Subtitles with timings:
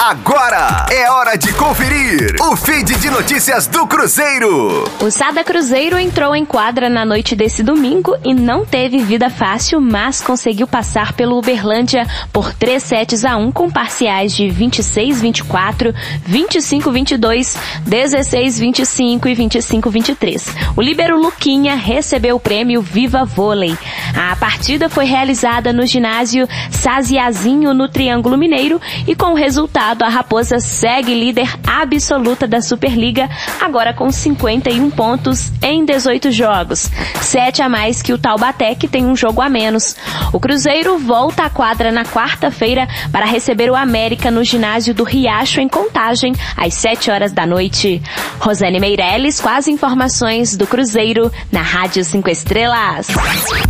[0.00, 4.84] Agora é hora de conferir o feed de notícias do Cruzeiro.
[5.00, 9.80] O Sada Cruzeiro entrou em quadra na noite desse domingo e não teve vida fácil,
[9.80, 15.92] mas conseguiu passar pelo Uberlândia por 3 sets a 1 com parciais de 26-24,
[16.30, 20.44] 25-22, 16-25 e 25-23.
[20.76, 23.76] O líbero Luquinha recebeu o prêmio Viva Vôlei.
[24.14, 30.08] A partida foi realizada no ginásio Saziazinho no Triângulo Mineiro e com o resultado a
[30.08, 33.28] Raposa segue líder absoluta da Superliga,
[33.58, 36.90] agora com 51 pontos em 18 jogos,
[37.22, 39.96] 7 a mais que o Taubaté, que tem um jogo a menos.
[40.30, 45.60] O Cruzeiro volta à quadra na quarta-feira para receber o América no ginásio do Riacho
[45.60, 48.02] em Contagem, às 7 horas da noite.
[48.40, 53.06] Rosane Meirelles com as informações do Cruzeiro na Rádio 5 Estrelas.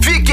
[0.00, 0.32] Fique